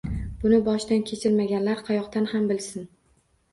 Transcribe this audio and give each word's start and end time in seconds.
Buni 0.43 0.57
boshidan 0.69 1.03
kechirmaganlar 1.09 1.85
qayoqdan 1.91 2.29
ham 2.35 2.51
bilsin 2.55 2.91